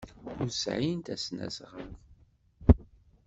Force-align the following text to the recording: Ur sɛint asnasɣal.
Ur 0.41 0.47
sɛint 0.61 1.13
asnasɣal. 1.15 1.91